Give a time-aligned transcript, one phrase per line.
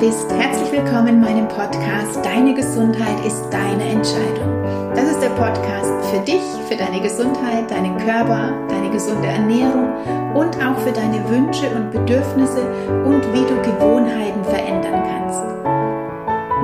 [0.00, 4.64] bist, herzlich willkommen in meinem Podcast Deine Gesundheit ist deine Entscheidung.
[4.94, 6.40] Das ist der Podcast für dich,
[6.70, 9.92] für deine Gesundheit, deinen Körper, deine gesunde Ernährung
[10.32, 12.64] und auch für deine Wünsche und Bedürfnisse
[13.04, 15.42] und wie du Gewohnheiten verändern kannst.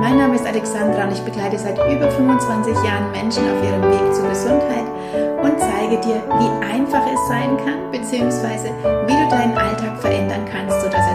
[0.01, 4.15] Mein Name ist Alexandra und ich begleite seit über 25 Jahren Menschen auf ihrem Weg
[4.15, 4.89] zur Gesundheit
[5.43, 8.71] und zeige dir, wie einfach es sein kann, beziehungsweise
[9.05, 11.06] wie du deinen Alltag verändern kannst, sodass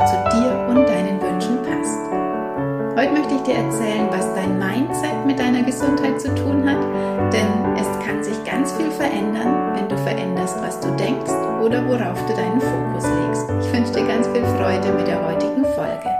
[3.42, 6.82] ich dir erzählen, was dein Mindset mit deiner Gesundheit zu tun hat,
[7.32, 11.30] denn es kann sich ganz viel verändern, wenn du veränderst, was du denkst
[11.62, 13.50] oder worauf du deinen Fokus legst.
[13.60, 16.11] Ich wünsche dir ganz viel Freude mit der heutigen Folge.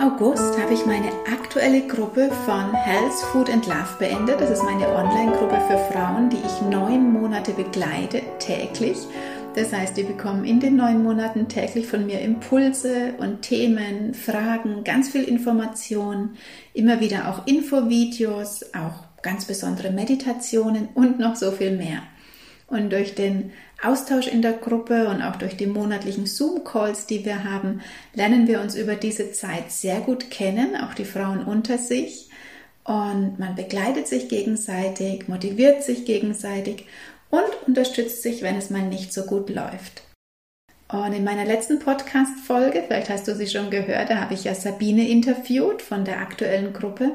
[0.00, 4.40] August habe ich meine aktuelle Gruppe von Health, Food and Love beendet.
[4.40, 8.96] Das ist meine Online-Gruppe für Frauen, die ich neun Monate begleite, täglich.
[9.54, 14.84] Das heißt, die bekommen in den neun Monaten täglich von mir Impulse und Themen, Fragen,
[14.84, 16.30] ganz viel Information,
[16.72, 22.00] immer wieder auch Infovideos, auch ganz besondere Meditationen und noch so viel mehr.
[22.70, 27.42] Und durch den Austausch in der Gruppe und auch durch die monatlichen Zoom-Calls, die wir
[27.44, 27.80] haben,
[28.14, 32.30] lernen wir uns über diese Zeit sehr gut kennen, auch die Frauen unter sich.
[32.84, 36.86] Und man begleitet sich gegenseitig, motiviert sich gegenseitig
[37.30, 40.02] und unterstützt sich, wenn es mal nicht so gut läuft.
[40.92, 44.54] Und in meiner letzten Podcast-Folge, vielleicht hast du sie schon gehört, da habe ich ja
[44.54, 47.12] Sabine interviewt von der aktuellen Gruppe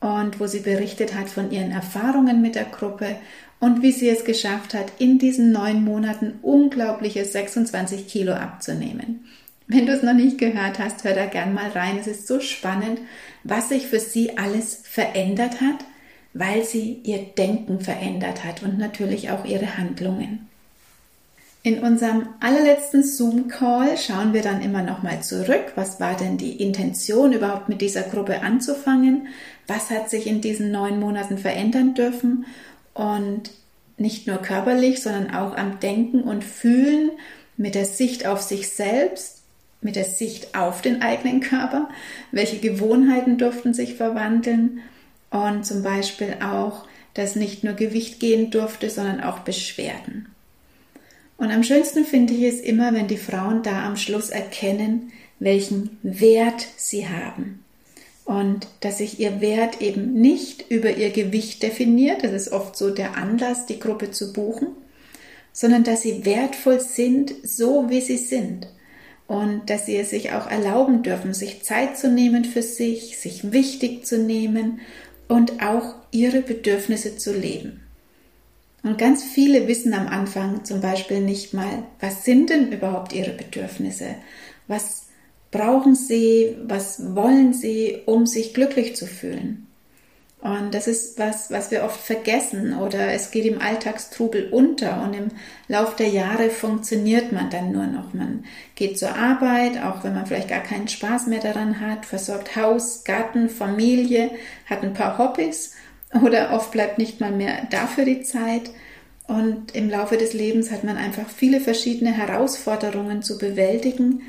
[0.00, 3.16] und wo sie berichtet hat von ihren Erfahrungen mit der Gruppe
[3.62, 9.24] und wie sie es geschafft hat, in diesen neun Monaten unglaubliche 26 Kilo abzunehmen.
[9.68, 11.96] Wenn du es noch nicht gehört hast, hör da gern mal rein.
[12.00, 12.98] Es ist so spannend,
[13.44, 15.76] was sich für sie alles verändert hat,
[16.34, 20.48] weil sie ihr Denken verändert hat und natürlich auch ihre Handlungen.
[21.62, 25.74] In unserem allerletzten Zoom-Call schauen wir dann immer noch mal zurück.
[25.76, 29.28] Was war denn die Intention, überhaupt mit dieser Gruppe anzufangen?
[29.68, 32.44] Was hat sich in diesen neun Monaten verändern dürfen?
[32.94, 33.50] und
[34.02, 37.10] nicht nur körperlich, sondern auch am Denken und Fühlen
[37.56, 39.42] mit der Sicht auf sich selbst,
[39.80, 41.88] mit der Sicht auf den eigenen Körper,
[42.30, 44.80] welche Gewohnheiten durften sich verwandeln
[45.30, 50.26] und zum Beispiel auch, dass nicht nur Gewicht gehen durfte, sondern auch Beschwerden.
[51.36, 55.98] Und am schönsten finde ich es immer, wenn die Frauen da am Schluss erkennen, welchen
[56.02, 57.62] Wert sie haben
[58.38, 62.88] und dass sich ihr Wert eben nicht über ihr Gewicht definiert, das ist oft so
[62.90, 64.68] der Anlass, die Gruppe zu buchen,
[65.52, 68.68] sondern dass sie wertvoll sind, so wie sie sind
[69.26, 73.52] und dass sie es sich auch erlauben dürfen, sich Zeit zu nehmen für sich, sich
[73.52, 74.80] wichtig zu nehmen
[75.28, 77.82] und auch ihre Bedürfnisse zu leben.
[78.82, 83.30] Und ganz viele wissen am Anfang zum Beispiel nicht mal, was sind denn überhaupt ihre
[83.30, 84.16] Bedürfnisse?
[84.68, 85.06] Was
[85.52, 89.68] brauchen sie, was wollen sie, um sich glücklich zu fühlen.
[90.40, 95.14] Und das ist was, was wir oft vergessen oder es geht im Alltagstrubel unter und
[95.14, 95.28] im
[95.68, 98.12] Lauf der Jahre funktioniert man dann nur noch.
[98.12, 102.56] Man geht zur Arbeit, auch wenn man vielleicht gar keinen Spaß mehr daran hat, versorgt
[102.56, 104.32] Haus, Garten, Familie,
[104.66, 105.74] hat ein paar Hobbys
[106.24, 108.70] oder oft bleibt nicht mal mehr dafür die Zeit.
[109.28, 114.22] Und im Laufe des Lebens hat man einfach viele verschiedene Herausforderungen zu bewältigen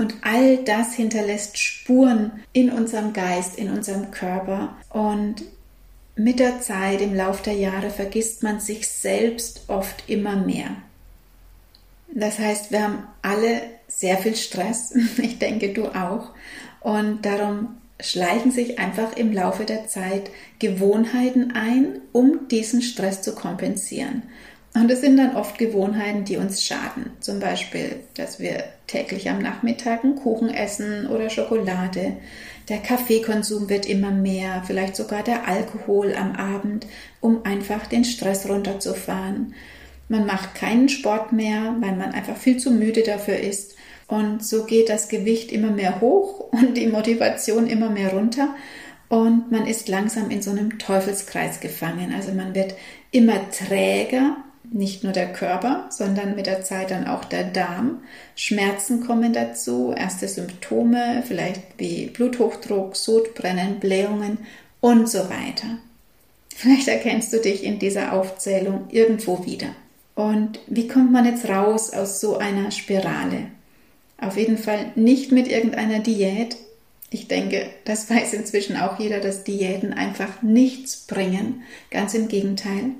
[0.00, 4.74] und all das hinterlässt Spuren in unserem Geist, in unserem Körper.
[4.88, 5.44] Und
[6.16, 10.70] mit der Zeit, im Lauf der Jahre, vergisst man sich selbst oft immer mehr.
[12.14, 14.94] Das heißt, wir haben alle sehr viel Stress.
[15.18, 16.30] Ich denke, du auch.
[16.80, 20.30] Und darum schleichen sich einfach im Laufe der Zeit
[20.60, 24.22] Gewohnheiten ein, um diesen Stress zu kompensieren.
[24.72, 27.10] Und es sind dann oft Gewohnheiten, die uns schaden.
[27.18, 32.16] Zum Beispiel, dass wir täglich am Nachmittag einen Kuchen essen oder Schokolade.
[32.68, 36.86] Der Kaffeekonsum wird immer mehr, vielleicht sogar der Alkohol am Abend,
[37.20, 39.54] um einfach den Stress runterzufahren.
[40.08, 43.74] Man macht keinen Sport mehr, weil man einfach viel zu müde dafür ist.
[44.06, 48.54] Und so geht das Gewicht immer mehr hoch und die Motivation immer mehr runter.
[49.08, 52.14] Und man ist langsam in so einem Teufelskreis gefangen.
[52.14, 52.76] Also man wird
[53.10, 54.36] immer träger
[54.72, 58.02] nicht nur der Körper, sondern mit der Zeit dann auch der Darm.
[58.36, 64.38] Schmerzen kommen dazu, erste Symptome, vielleicht wie Bluthochdruck, Sodbrennen, Blähungen
[64.80, 65.78] und so weiter.
[66.54, 69.68] Vielleicht erkennst du dich in dieser Aufzählung irgendwo wieder.
[70.14, 73.46] Und wie kommt man jetzt raus aus so einer Spirale?
[74.18, 76.56] Auf jeden Fall nicht mit irgendeiner Diät.
[77.08, 81.62] Ich denke, das weiß inzwischen auch jeder, dass Diäten einfach nichts bringen.
[81.90, 82.90] Ganz im Gegenteil.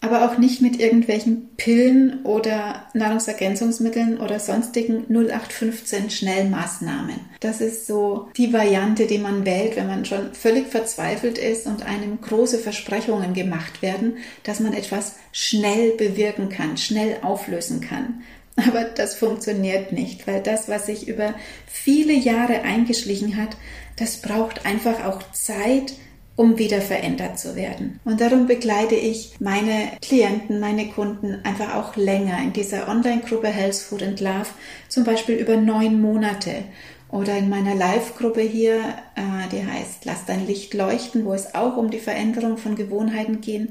[0.00, 7.20] Aber auch nicht mit irgendwelchen Pillen oder Nahrungsergänzungsmitteln oder sonstigen 0815 Schnellmaßnahmen.
[7.40, 11.84] Das ist so die Variante, die man wählt, wenn man schon völlig verzweifelt ist und
[11.84, 18.22] einem große Versprechungen gemacht werden, dass man etwas schnell bewirken kann, schnell auflösen kann.
[18.56, 21.34] Aber das funktioniert nicht, weil das, was sich über
[21.66, 23.56] viele Jahre eingeschlichen hat,
[23.96, 25.94] das braucht einfach auch Zeit,
[26.36, 27.98] um wieder verändert zu werden.
[28.04, 33.76] Und darum begleite ich meine Klienten, meine Kunden einfach auch länger in dieser Online-Gruppe Health,
[33.76, 34.48] Food and Love,
[34.88, 36.64] zum Beispiel über neun Monate.
[37.08, 38.80] Oder in meiner Live-Gruppe hier,
[39.14, 43.40] äh, die heißt Lass dein Licht leuchten, wo es auch um die Veränderung von Gewohnheiten
[43.40, 43.70] geht,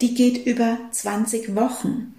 [0.00, 2.14] die geht über 20 Wochen.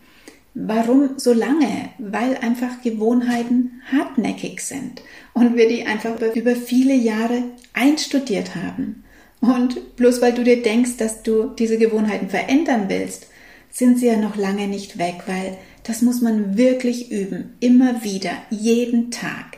[0.55, 1.89] Warum so lange?
[1.97, 5.01] Weil einfach Gewohnheiten hartnäckig sind
[5.33, 7.43] und wir die einfach über viele Jahre
[7.73, 9.03] einstudiert haben.
[9.43, 13.27] Und bloß weil du dir denkst, dass du diese Gewohnheiten verändern willst,
[13.69, 18.31] sind sie ja noch lange nicht weg, weil das muss man wirklich üben, immer wieder,
[18.49, 19.57] jeden Tag.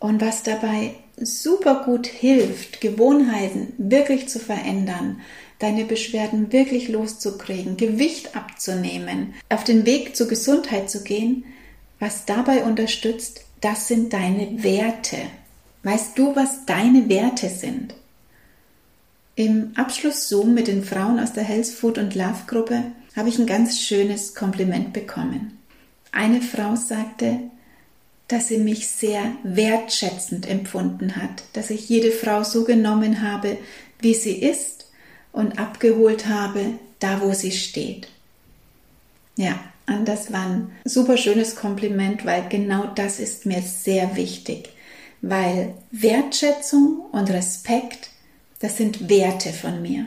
[0.00, 5.22] Und was dabei super gut hilft, Gewohnheiten wirklich zu verändern,
[5.60, 11.46] deine Beschwerden wirklich loszukriegen, Gewicht abzunehmen, auf den Weg zur Gesundheit zu gehen,
[12.00, 15.16] was dabei unterstützt, das sind deine Werte.
[15.84, 17.94] Weißt du, was deine Werte sind?
[19.36, 22.84] Im Abschluss-Zoom mit den Frauen aus der Health Food und Love Gruppe
[23.16, 25.58] habe ich ein ganz schönes Kompliment bekommen.
[26.12, 27.40] Eine Frau sagte,
[28.28, 33.58] dass sie mich sehr wertschätzend empfunden hat, dass ich jede Frau so genommen habe,
[33.98, 34.86] wie sie ist
[35.32, 38.08] und abgeholt habe, da wo sie steht.
[39.36, 39.58] Ja,
[39.88, 44.70] und das war ein super schönes Kompliment, weil genau das ist mir sehr wichtig,
[45.20, 48.10] weil Wertschätzung und Respekt,
[48.64, 50.06] das sind Werte von mir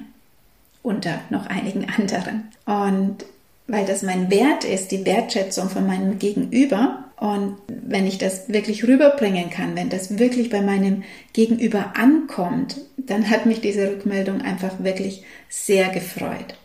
[0.81, 2.48] unter noch einigen anderen.
[2.65, 3.24] Und
[3.68, 7.04] weil das mein Wert ist, die Wertschätzung von meinem Gegenüber.
[7.18, 13.30] Und wenn ich das wirklich rüberbringen kann, wenn das wirklich bei meinem Gegenüber ankommt, dann
[13.30, 16.56] hat mich diese Rückmeldung einfach wirklich sehr gefreut.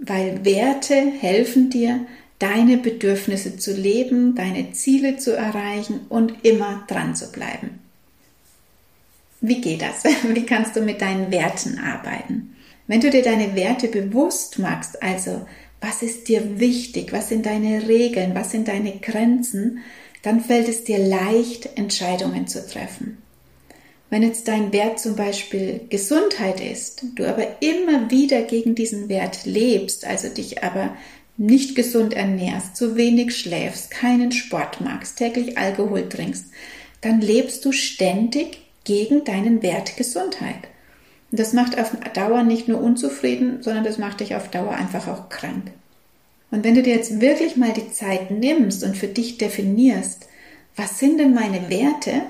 [0.00, 2.00] Weil Werte helfen dir,
[2.38, 7.87] deine Bedürfnisse zu leben, deine Ziele zu erreichen und immer dran zu bleiben.
[9.40, 10.04] Wie geht das?
[10.34, 12.56] Wie kannst du mit deinen Werten arbeiten?
[12.86, 15.46] Wenn du dir deine Werte bewusst machst, also
[15.80, 19.80] was ist dir wichtig, was sind deine Regeln, was sind deine Grenzen,
[20.22, 23.18] dann fällt es dir leicht, Entscheidungen zu treffen.
[24.10, 29.44] Wenn jetzt dein Wert zum Beispiel Gesundheit ist, du aber immer wieder gegen diesen Wert
[29.44, 30.96] lebst, also dich aber
[31.36, 36.46] nicht gesund ernährst, zu wenig schläfst, keinen Sport magst, täglich Alkohol trinkst,
[37.02, 38.58] dann lebst du ständig
[38.88, 40.66] gegen deinen Wert Gesundheit.
[41.30, 45.06] Und das macht auf Dauer nicht nur unzufrieden, sondern das macht dich auf Dauer einfach
[45.06, 45.70] auch krank.
[46.50, 50.26] Und wenn du dir jetzt wirklich mal die Zeit nimmst und für dich definierst,
[50.74, 52.22] was sind denn meine Werte,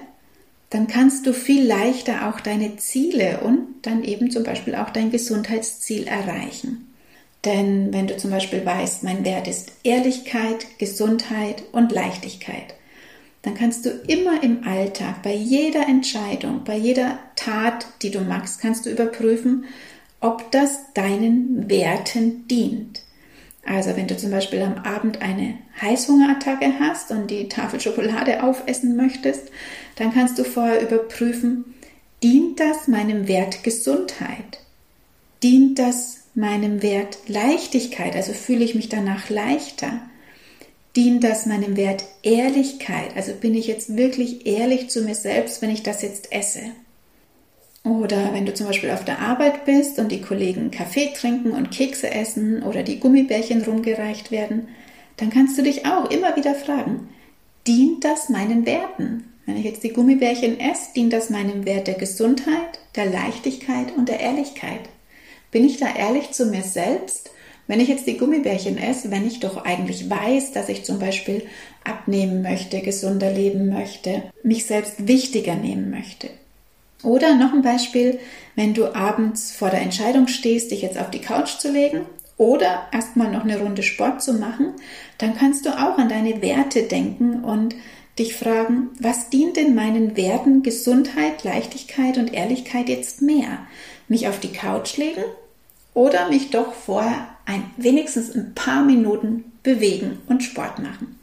[0.70, 5.12] dann kannst du viel leichter auch deine Ziele und dann eben zum Beispiel auch dein
[5.12, 6.92] Gesundheitsziel erreichen.
[7.44, 12.74] Denn wenn du zum Beispiel weißt, mein Wert ist Ehrlichkeit, Gesundheit und Leichtigkeit,
[13.42, 18.60] dann kannst du immer im Alltag, bei jeder Entscheidung, bei jeder Tat, die du machst,
[18.60, 19.66] kannst du überprüfen,
[20.20, 23.02] ob das deinen Werten dient.
[23.64, 28.96] Also wenn du zum Beispiel am Abend eine Heißhungerattacke hast und die Tafel Schokolade aufessen
[28.96, 29.50] möchtest,
[29.96, 31.74] dann kannst du vorher überprüfen,
[32.22, 34.60] dient das meinem Wert Gesundheit?
[35.42, 38.16] Dient das meinem Wert Leichtigkeit?
[38.16, 40.00] Also fühle ich mich danach leichter?
[40.98, 43.14] Dient das meinem Wert Ehrlichkeit?
[43.14, 46.58] Also bin ich jetzt wirklich ehrlich zu mir selbst, wenn ich das jetzt esse?
[47.84, 51.70] Oder wenn du zum Beispiel auf der Arbeit bist und die Kollegen Kaffee trinken und
[51.70, 54.66] Kekse essen oder die Gummibärchen rumgereicht werden,
[55.18, 57.08] dann kannst du dich auch immer wieder fragen,
[57.68, 59.32] dient das meinen Werten?
[59.46, 64.08] Wenn ich jetzt die Gummibärchen esse, dient das meinem Wert der Gesundheit, der Leichtigkeit und
[64.08, 64.80] der Ehrlichkeit?
[65.52, 67.30] Bin ich da ehrlich zu mir selbst
[67.68, 71.42] wenn ich jetzt die Gummibärchen esse, wenn ich doch eigentlich weiß, dass ich zum Beispiel
[71.84, 76.30] abnehmen möchte, gesunder leben möchte, mich selbst wichtiger nehmen möchte.
[77.04, 78.18] Oder noch ein Beispiel,
[78.56, 82.06] wenn du abends vor der Entscheidung stehst, dich jetzt auf die Couch zu legen
[82.38, 84.72] oder erstmal noch eine Runde Sport zu machen,
[85.18, 87.76] dann kannst du auch an deine Werte denken und
[88.18, 93.66] dich fragen, was dient in meinen Werten Gesundheit, Leichtigkeit und Ehrlichkeit jetzt mehr?
[94.08, 95.22] Mich auf die Couch legen
[95.98, 101.18] oder mich doch vorher ein, wenigstens ein paar Minuten bewegen und Sport machen.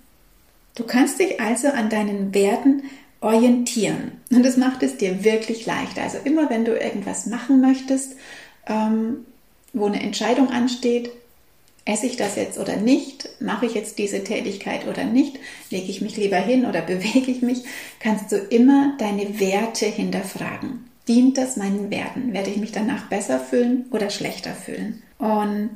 [0.75, 2.83] Du kannst dich also an deinen Werten
[3.21, 5.97] orientieren und das macht es dir wirklich leicht.
[5.97, 8.17] Also immer wenn du irgendwas machen möchtest,
[8.67, 9.25] ähm,
[9.71, 11.09] wo eine Entscheidung ansteht,
[11.85, 13.29] esse ich das jetzt oder nicht?
[13.39, 15.39] Mache ich jetzt diese Tätigkeit oder nicht?
[15.69, 17.63] Lege ich mich lieber hin oder bewege ich mich?
[18.01, 20.83] Kannst du immer deine Werte hinterfragen.
[21.07, 22.33] Dient das meinen Werten?
[22.33, 25.03] Werde ich mich danach besser fühlen oder schlechter fühlen?
[25.17, 25.71] Und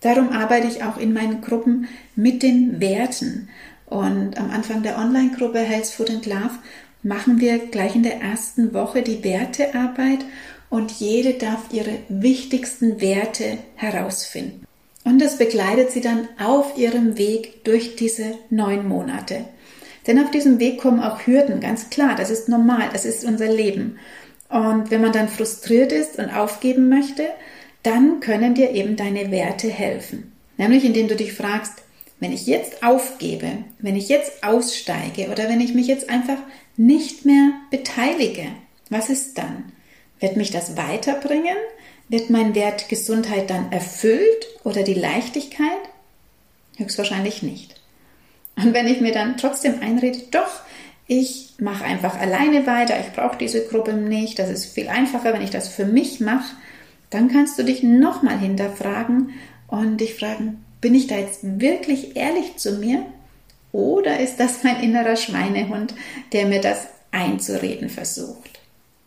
[0.00, 3.48] darum arbeite ich auch in meinen Gruppen mit den Werten.
[3.86, 6.58] Und am Anfang der Online-Gruppe Health Food and Love
[7.02, 10.24] machen wir gleich in der ersten Woche die Wertearbeit
[10.70, 14.66] und jede darf ihre wichtigsten Werte herausfinden.
[15.04, 19.44] Und das begleitet sie dann auf ihrem Weg durch diese neun Monate.
[20.06, 23.48] Denn auf diesem Weg kommen auch Hürden, ganz klar, das ist normal, das ist unser
[23.48, 23.98] Leben.
[24.54, 27.28] Und wenn man dann frustriert ist und aufgeben möchte,
[27.82, 30.32] dann können dir eben deine Werte helfen.
[30.58, 31.82] Nämlich indem du dich fragst,
[32.20, 33.48] wenn ich jetzt aufgebe,
[33.80, 36.38] wenn ich jetzt aussteige oder wenn ich mich jetzt einfach
[36.76, 38.46] nicht mehr beteilige,
[38.90, 39.72] was ist dann?
[40.20, 41.56] Wird mich das weiterbringen?
[42.08, 45.66] Wird mein Wert Gesundheit dann erfüllt oder die Leichtigkeit?
[46.76, 47.80] Höchstwahrscheinlich nicht.
[48.54, 50.60] Und wenn ich mir dann trotzdem einrede, doch,
[51.06, 55.42] ich mache einfach alleine weiter, ich brauche diese Gruppe nicht, das ist viel einfacher, wenn
[55.42, 56.54] ich das für mich mache,
[57.10, 59.30] dann kannst du dich nochmal hinterfragen
[59.68, 63.04] und dich fragen, bin ich da jetzt wirklich ehrlich zu mir?
[63.72, 65.94] Oder ist das mein innerer Schweinehund,
[66.32, 68.60] der mir das einzureden versucht?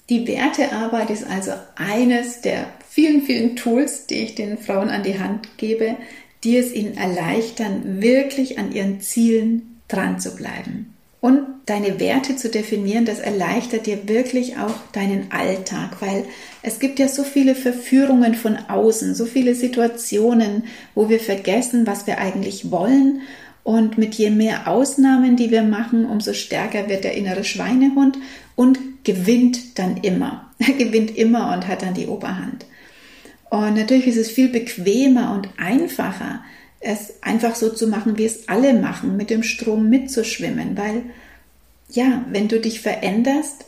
[0.10, 5.20] Die Wertearbeit ist also eines der vielen, vielen Tools, die ich den Frauen an die
[5.20, 5.98] Hand gebe,
[6.44, 10.97] die es ihnen erleichtern, wirklich an ihren Zielen dran zu bleiben.
[11.20, 16.26] Und deine Werte zu definieren, das erleichtert dir wirklich auch deinen Alltag, weil
[16.62, 22.06] es gibt ja so viele Verführungen von außen, so viele Situationen, wo wir vergessen, was
[22.06, 23.22] wir eigentlich wollen.
[23.64, 28.18] Und mit je mehr Ausnahmen, die wir machen, umso stärker wird der innere Schweinehund
[28.56, 30.44] und gewinnt dann immer.
[30.60, 32.66] Er gewinnt immer und hat dann die Oberhand.
[33.50, 36.44] Und natürlich ist es viel bequemer und einfacher,
[36.80, 41.04] es einfach so zu machen, wie es alle machen, mit dem Strom mitzuschwimmen, weil
[41.90, 43.66] ja, wenn du dich veränderst,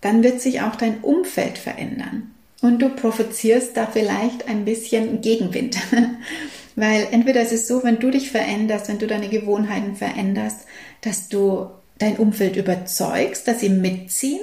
[0.00, 2.34] dann wird sich auch dein Umfeld verändern.
[2.62, 5.78] Und du provozierst da vielleicht ein bisschen Gegenwind.
[6.76, 10.66] Weil entweder ist es so, wenn du dich veränderst, wenn du deine Gewohnheiten veränderst,
[11.00, 14.40] dass du dein Umfeld überzeugst, dass sie mitziehen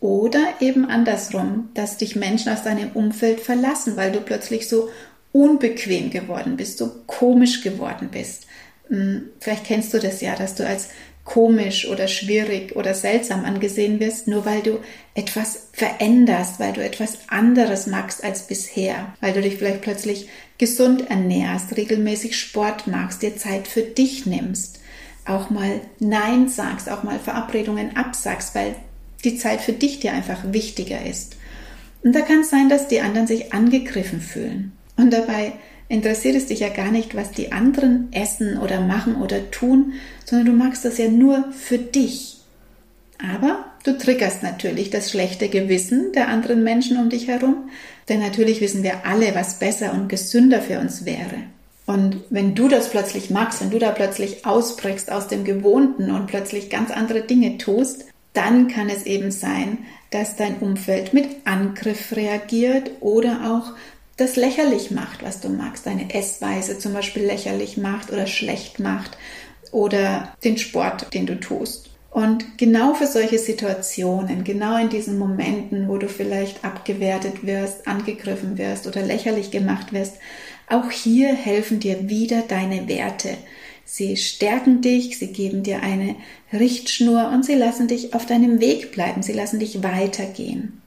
[0.00, 4.88] oder eben andersrum, dass dich Menschen aus deinem Umfeld verlassen, weil du plötzlich so
[5.32, 8.46] unbequem geworden bist, so komisch geworden bist.
[8.88, 10.88] Hm, vielleicht kennst du das ja, dass du als
[11.24, 14.78] komisch oder schwierig oder seltsam angesehen wirst, nur weil du
[15.14, 21.10] etwas veränderst, weil du etwas anderes magst als bisher, weil du dich vielleicht plötzlich gesund
[21.10, 24.80] ernährst, regelmäßig Sport machst, dir Zeit für dich nimmst,
[25.24, 28.74] auch mal Nein sagst, auch mal Verabredungen absagst, weil
[29.22, 31.36] die Zeit für dich dir einfach wichtiger ist.
[32.02, 34.72] Und da kann es sein, dass die anderen sich angegriffen fühlen.
[34.96, 35.52] Und dabei
[35.88, 39.92] interessiert es dich ja gar nicht, was die anderen essen oder machen oder tun,
[40.24, 42.38] sondern du magst das ja nur für dich.
[43.18, 47.70] Aber du triggerst natürlich das schlechte Gewissen der anderen Menschen um dich herum,
[48.08, 51.44] denn natürlich wissen wir alle, was besser und gesünder für uns wäre.
[51.84, 56.26] Und wenn du das plötzlich magst, wenn du da plötzlich ausbrichst aus dem Gewohnten und
[56.26, 59.78] plötzlich ganz andere Dinge tust, dann kann es eben sein,
[60.10, 63.74] dass dein Umfeld mit Angriff reagiert oder auch
[64.16, 69.16] das lächerlich macht, was du magst, deine Essweise zum Beispiel lächerlich macht oder schlecht macht
[69.70, 71.90] oder den Sport, den du tust.
[72.10, 78.58] Und genau für solche Situationen, genau in diesen Momenten, wo du vielleicht abgewertet wirst, angegriffen
[78.58, 80.16] wirst oder lächerlich gemacht wirst,
[80.68, 83.38] auch hier helfen dir wieder deine Werte.
[83.86, 86.16] Sie stärken dich, sie geben dir eine
[86.52, 90.81] Richtschnur und sie lassen dich auf deinem Weg bleiben, sie lassen dich weitergehen.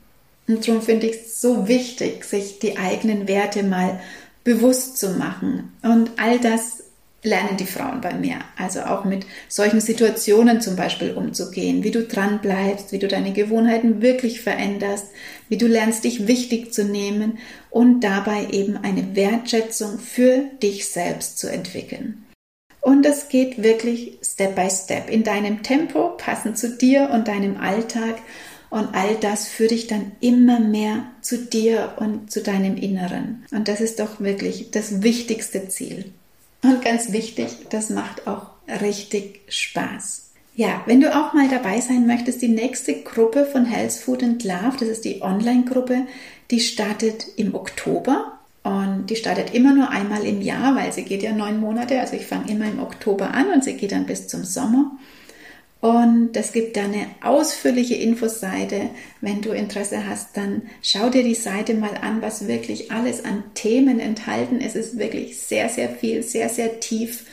[0.47, 3.99] Und darum finde ich es so wichtig, sich die eigenen Werte mal
[4.43, 5.73] bewusst zu machen.
[5.81, 6.83] Und all das
[7.25, 8.37] lernen die Frauen bei mir.
[8.57, 13.33] Also auch mit solchen Situationen zum Beispiel umzugehen, wie du dran bleibst, wie du deine
[13.33, 15.07] Gewohnheiten wirklich veränderst,
[15.49, 17.39] wie du lernst, dich wichtig zu nehmen
[17.71, 22.25] und dabei eben eine Wertschätzung für dich selbst zu entwickeln.
[22.81, 27.57] Und das geht wirklich Step by Step in deinem Tempo, passend zu dir und deinem
[27.57, 28.19] Alltag
[28.69, 33.45] und all das führt dich dann immer mehr zu dir und zu deinem Inneren.
[33.51, 36.11] Und das ist doch wirklich das wichtigste Ziel.
[36.61, 38.47] Und ganz wichtig, das macht auch
[38.81, 40.31] richtig Spaß.
[40.55, 44.43] Ja, wenn du auch mal dabei sein möchtest, die nächste Gruppe von Health Food and
[44.43, 46.03] Love, das ist die Online-Gruppe,
[46.49, 51.23] die startet im Oktober und die startet immer nur einmal im Jahr, weil sie geht
[51.23, 51.99] ja neun Monate.
[51.99, 54.91] Also ich fange immer im Oktober an und sie geht dann bis zum Sommer.
[55.81, 58.89] Und es gibt da eine ausführliche Infoseite.
[59.21, 63.43] Wenn du Interesse hast, dann schau dir die Seite mal an, was wirklich alles an
[63.53, 64.75] Themen enthalten ist.
[64.75, 67.25] Es ist wirklich sehr, sehr viel, sehr, sehr tief.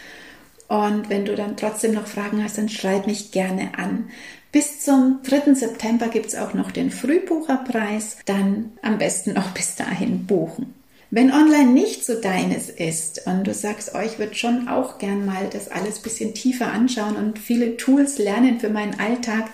[0.68, 4.10] Und wenn du dann trotzdem noch Fragen hast, dann schreib mich gerne an.
[4.52, 5.54] Bis zum 3.
[5.54, 8.18] September gibt es auch noch den Frühbucherpreis.
[8.26, 10.74] Dann am besten noch bis dahin buchen.
[11.14, 15.26] Wenn online nicht so deines ist und du sagst, oh, ich würde schon auch gern
[15.26, 19.50] mal das alles ein bisschen tiefer anschauen und viele Tools lernen für meinen Alltag,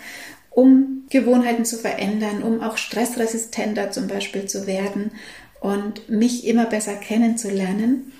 [0.50, 5.10] um Gewohnheiten zu verändern, um auch stressresistenter zum Beispiel zu werden
[5.60, 8.12] und mich immer besser kennenzulernen.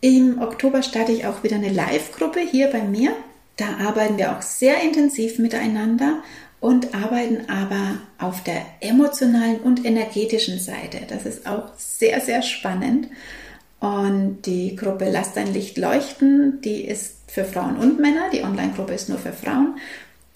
[0.00, 3.14] Im Oktober starte ich auch wieder eine Live-Gruppe hier bei mir.
[3.58, 6.20] Da arbeiten wir auch sehr intensiv miteinander
[6.62, 10.98] und arbeiten aber auf der emotionalen und energetischen Seite.
[11.08, 13.08] Das ist auch sehr, sehr spannend.
[13.80, 18.30] Und die Gruppe Lass dein Licht leuchten, die ist für Frauen und Männer.
[18.32, 19.74] Die Online-Gruppe ist nur für Frauen.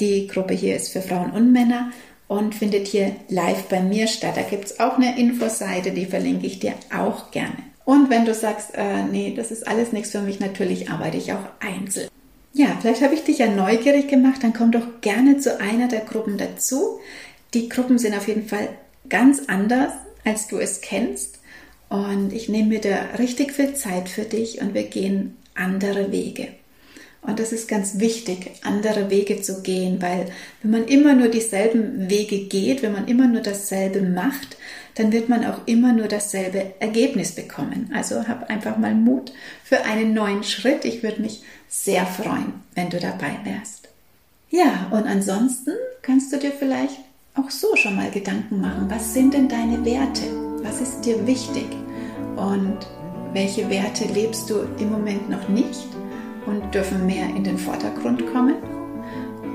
[0.01, 1.93] Die Gruppe hier ist für Frauen und Männer
[2.27, 4.37] und findet hier live bei mir statt.
[4.37, 7.55] Da gibt es auch eine Infoseite, die verlinke ich dir auch gerne.
[7.85, 11.33] Und wenn du sagst, äh, nee, das ist alles nichts für mich, natürlich arbeite ich
[11.33, 12.09] auch einzeln.
[12.59, 16.01] Ja, vielleicht habe ich dich ja neugierig gemacht, dann komm doch gerne zu einer der
[16.01, 17.01] Gruppen dazu.
[17.53, 18.71] Die Gruppen sind auf jeden Fall
[19.11, 19.93] ganz anders,
[20.25, 21.39] als du es kennst.
[21.91, 26.49] Und ich nehme mir da richtig viel Zeit für dich und wir gehen andere Wege.
[27.27, 30.27] Und das ist ganz wichtig, andere Wege zu gehen, weil
[30.63, 34.57] wenn man immer nur dieselben Wege geht, wenn man immer nur dasselbe macht,
[34.95, 37.91] dann wird man auch immer nur dasselbe Ergebnis bekommen.
[37.95, 39.33] Also hab einfach mal Mut
[39.65, 40.85] für einen neuen Schritt.
[40.85, 43.89] Ich würde mich sehr freuen, wenn du dabei wärst.
[44.49, 46.97] Ja, und ansonsten kannst du dir vielleicht
[47.35, 48.87] auch so schon mal Gedanken machen.
[48.89, 50.25] Was sind denn deine Werte?
[50.63, 51.67] Was ist dir wichtig?
[52.37, 52.79] Und
[53.33, 55.87] welche Werte lebst du im Moment noch nicht?
[56.47, 58.55] Und dürfen mehr in den Vordergrund kommen.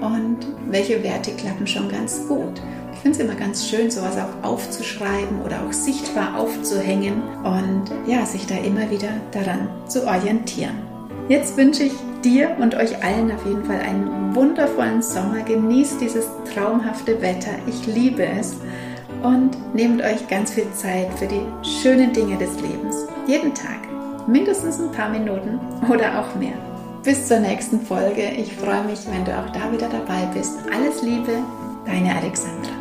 [0.02, 0.38] Und
[0.70, 2.62] welche Werte klappen schon ganz gut.
[2.94, 8.26] Ich finde es immer ganz schön, sowas auch aufzuschreiben oder auch sichtbar aufzuhängen und ja,
[8.26, 10.76] sich da immer wieder daran zu orientieren.
[11.28, 15.42] Jetzt wünsche ich dir und euch allen auf jeden Fall einen wundervollen Sommer.
[15.44, 17.52] Genießt dieses traumhafte Wetter.
[17.68, 18.56] Ich liebe es.
[19.24, 23.06] Und nehmt euch ganz viel Zeit für die schönen Dinge des Lebens.
[23.28, 23.88] Jeden Tag.
[24.28, 26.71] Mindestens ein paar Minuten oder auch mehr.
[27.04, 28.30] Bis zur nächsten Folge.
[28.38, 30.60] Ich freue mich, wenn du auch da wieder dabei bist.
[30.72, 31.44] Alles Liebe,
[31.84, 32.81] deine Alexandra.